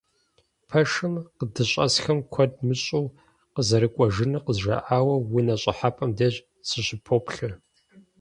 [0.67, 3.05] Пэшым къыдыщӀэсхэм куэд мыщӀэу
[3.53, 6.35] къызэрыкӀуэжынур къызжаӀауэ, унэ щӀыхьэпӀэм деж
[6.67, 7.49] сыщыпоплъэ.